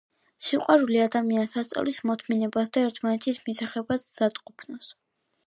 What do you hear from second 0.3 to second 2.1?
სიყვარული ადამიანს ასწავლის